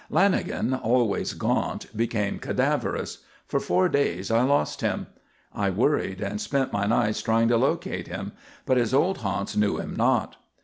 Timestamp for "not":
9.95-10.37